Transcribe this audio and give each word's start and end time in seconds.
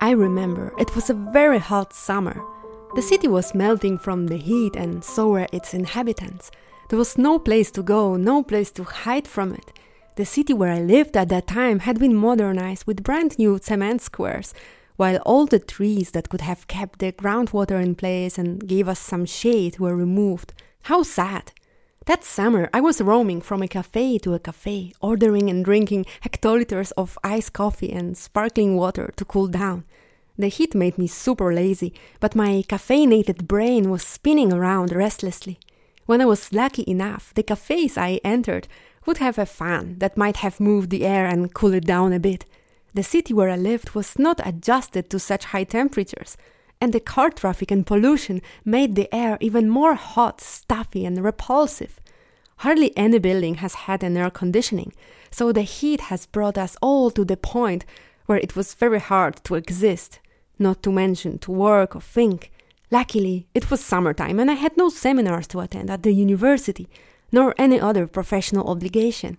I 0.00 0.12
remember 0.12 0.72
it 0.78 0.94
was 0.94 1.10
a 1.10 1.14
very 1.14 1.58
hot 1.58 1.92
summer. 1.92 2.42
The 2.94 3.02
city 3.02 3.28
was 3.28 3.54
melting 3.54 3.98
from 3.98 4.28
the 4.28 4.38
heat, 4.38 4.74
and 4.74 5.04
so 5.04 5.28
were 5.28 5.46
its 5.52 5.74
inhabitants. 5.74 6.50
There 6.88 6.98
was 6.98 7.18
no 7.18 7.38
place 7.38 7.70
to 7.72 7.82
go, 7.82 8.16
no 8.16 8.42
place 8.42 8.70
to 8.72 8.84
hide 8.84 9.28
from 9.28 9.52
it. 9.52 9.70
The 10.16 10.24
city 10.24 10.54
where 10.54 10.72
I 10.72 10.80
lived 10.80 11.14
at 11.14 11.28
that 11.28 11.46
time 11.46 11.80
had 11.80 11.98
been 11.98 12.14
modernized 12.14 12.86
with 12.86 13.02
brand 13.02 13.38
new 13.38 13.58
cement 13.62 14.00
squares, 14.00 14.54
while 14.98 15.16
all 15.24 15.46
the 15.46 15.60
trees 15.60 16.10
that 16.10 16.28
could 16.28 16.40
have 16.40 16.66
kept 16.66 16.98
the 16.98 17.12
groundwater 17.12 17.80
in 17.80 17.94
place 17.94 18.36
and 18.36 18.66
gave 18.66 18.88
us 18.88 18.98
some 18.98 19.24
shade 19.24 19.78
were 19.78 19.96
removed. 19.96 20.52
How 20.82 21.04
sad! 21.04 21.52
That 22.06 22.24
summer, 22.24 22.68
I 22.74 22.80
was 22.80 23.00
roaming 23.00 23.40
from 23.40 23.62
a 23.62 23.68
cafe 23.68 24.18
to 24.18 24.34
a 24.34 24.40
cafe, 24.40 24.92
ordering 25.00 25.48
and 25.48 25.64
drinking 25.64 26.06
hectoliters 26.24 26.90
of 26.96 27.16
iced 27.22 27.52
coffee 27.52 27.92
and 27.92 28.16
sparkling 28.16 28.76
water 28.76 29.12
to 29.16 29.24
cool 29.24 29.46
down. 29.46 29.84
The 30.36 30.48
heat 30.48 30.74
made 30.74 30.98
me 30.98 31.06
super 31.06 31.54
lazy, 31.54 31.94
but 32.18 32.34
my 32.34 32.64
caffeinated 32.68 33.46
brain 33.46 33.90
was 33.90 34.02
spinning 34.02 34.52
around 34.52 34.92
restlessly. 34.92 35.60
When 36.06 36.20
I 36.20 36.24
was 36.24 36.52
lucky 36.52 36.84
enough, 36.88 37.32
the 37.34 37.44
cafes 37.44 37.96
I 37.96 38.20
entered 38.24 38.66
would 39.06 39.18
have 39.18 39.38
a 39.38 39.46
fan 39.46 39.98
that 39.98 40.16
might 40.16 40.38
have 40.38 40.58
moved 40.58 40.90
the 40.90 41.06
air 41.06 41.26
and 41.26 41.54
cool 41.54 41.74
it 41.74 41.84
down 41.84 42.12
a 42.12 42.18
bit. 42.18 42.46
The 42.94 43.02
city 43.02 43.34
where 43.34 43.50
I 43.50 43.56
lived 43.56 43.94
was 43.94 44.18
not 44.18 44.40
adjusted 44.46 45.10
to 45.10 45.18
such 45.18 45.46
high 45.46 45.64
temperatures, 45.64 46.36
and 46.80 46.92
the 46.92 47.00
car 47.00 47.30
traffic 47.30 47.70
and 47.70 47.86
pollution 47.86 48.40
made 48.64 48.94
the 48.94 49.12
air 49.14 49.36
even 49.40 49.68
more 49.68 49.94
hot, 49.94 50.40
stuffy, 50.40 51.04
and 51.04 51.22
repulsive. 51.22 52.00
Hardly 52.58 52.96
any 52.96 53.18
building 53.18 53.56
has 53.56 53.74
had 53.86 54.02
an 54.02 54.16
air 54.16 54.30
conditioning, 54.30 54.92
so 55.30 55.52
the 55.52 55.62
heat 55.62 56.02
has 56.02 56.26
brought 56.26 56.58
us 56.58 56.76
all 56.80 57.10
to 57.10 57.24
the 57.24 57.36
point 57.36 57.84
where 58.26 58.38
it 58.38 58.56
was 58.56 58.74
very 58.74 59.00
hard 59.00 59.42
to 59.44 59.54
exist, 59.54 60.18
not 60.58 60.82
to 60.82 60.90
mention 60.90 61.38
to 61.38 61.50
work 61.50 61.94
or 61.94 62.00
think. 62.00 62.50
Luckily, 62.90 63.46
it 63.54 63.70
was 63.70 63.84
summertime 63.84 64.40
and 64.40 64.50
I 64.50 64.54
had 64.54 64.76
no 64.76 64.88
seminars 64.88 65.46
to 65.48 65.60
attend 65.60 65.90
at 65.90 66.02
the 66.02 66.12
university, 66.12 66.88
nor 67.30 67.54
any 67.58 67.78
other 67.78 68.06
professional 68.06 68.68
obligation. 68.68 69.38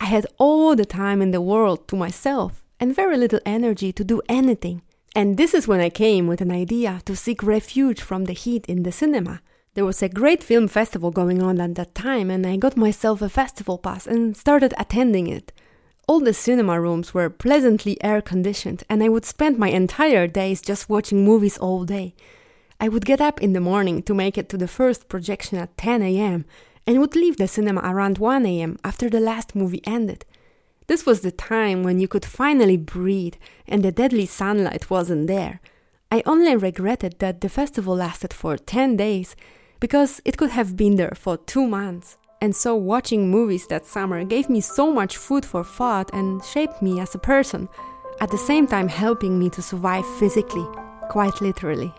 I 0.00 0.06
had 0.06 0.26
all 0.38 0.74
the 0.74 0.84
time 0.84 1.22
in 1.22 1.30
the 1.30 1.40
world 1.40 1.86
to 1.88 1.96
myself 1.96 2.59
and 2.80 2.96
very 2.96 3.16
little 3.16 3.40
energy 3.44 3.92
to 3.92 4.02
do 4.02 4.22
anything. 4.28 4.82
And 5.14 5.36
this 5.36 5.54
is 5.54 5.68
when 5.68 5.80
I 5.80 5.90
came 5.90 6.26
with 6.26 6.40
an 6.40 6.50
idea 6.50 7.02
to 7.04 7.14
seek 7.14 7.42
refuge 7.42 8.00
from 8.00 8.24
the 8.24 8.32
heat 8.32 8.66
in 8.66 8.82
the 8.82 8.92
cinema. 8.92 9.42
There 9.74 9.84
was 9.84 10.02
a 10.02 10.08
great 10.08 10.42
film 10.42 10.66
festival 10.66 11.10
going 11.10 11.42
on 11.42 11.60
at 11.60 11.76
that 11.76 11.94
time, 11.94 12.30
and 12.30 12.46
I 12.46 12.56
got 12.56 12.76
myself 12.76 13.22
a 13.22 13.28
festival 13.28 13.78
pass 13.78 14.06
and 14.06 14.36
started 14.36 14.74
attending 14.78 15.26
it. 15.26 15.52
All 16.08 16.20
the 16.20 16.34
cinema 16.34 16.80
rooms 16.80 17.14
were 17.14 17.30
pleasantly 17.30 18.02
air 18.02 18.20
conditioned, 18.20 18.82
and 18.88 19.02
I 19.02 19.08
would 19.08 19.24
spend 19.24 19.58
my 19.58 19.68
entire 19.68 20.26
days 20.26 20.60
just 20.60 20.88
watching 20.88 21.24
movies 21.24 21.58
all 21.58 21.84
day. 21.84 22.14
I 22.80 22.88
would 22.88 23.04
get 23.04 23.20
up 23.20 23.40
in 23.42 23.52
the 23.52 23.60
morning 23.60 24.02
to 24.04 24.14
make 24.14 24.38
it 24.38 24.48
to 24.48 24.56
the 24.56 24.66
first 24.66 25.08
projection 25.08 25.58
at 25.58 25.76
10 25.76 26.02
a.m. 26.02 26.46
and 26.86 26.98
would 26.98 27.14
leave 27.14 27.36
the 27.36 27.46
cinema 27.46 27.82
around 27.84 28.18
1 28.18 28.46
a.m. 28.46 28.76
after 28.82 29.08
the 29.10 29.20
last 29.20 29.54
movie 29.54 29.82
ended. 29.86 30.24
This 30.90 31.06
was 31.06 31.20
the 31.20 31.30
time 31.30 31.84
when 31.84 32.00
you 32.00 32.08
could 32.08 32.24
finally 32.24 32.76
breathe 32.76 33.36
and 33.68 33.84
the 33.84 33.92
deadly 33.92 34.26
sunlight 34.26 34.90
wasn't 34.90 35.28
there. 35.28 35.60
I 36.10 36.20
only 36.26 36.56
regretted 36.56 37.20
that 37.20 37.42
the 37.42 37.48
festival 37.48 37.94
lasted 37.94 38.34
for 38.34 38.56
10 38.56 38.96
days 38.96 39.36
because 39.78 40.20
it 40.24 40.36
could 40.36 40.50
have 40.50 40.76
been 40.76 40.96
there 40.96 41.12
for 41.14 41.36
two 41.36 41.64
months. 41.64 42.18
And 42.42 42.56
so 42.56 42.74
watching 42.74 43.30
movies 43.30 43.68
that 43.68 43.86
summer 43.86 44.24
gave 44.24 44.50
me 44.50 44.60
so 44.60 44.92
much 44.92 45.16
food 45.16 45.44
for 45.44 45.62
thought 45.62 46.10
and 46.12 46.44
shaped 46.44 46.82
me 46.82 46.98
as 46.98 47.14
a 47.14 47.18
person, 47.20 47.68
at 48.20 48.32
the 48.32 48.38
same 48.38 48.66
time 48.66 48.88
helping 48.88 49.38
me 49.38 49.48
to 49.50 49.62
survive 49.62 50.04
physically, 50.18 50.66
quite 51.08 51.40
literally. 51.40 51.94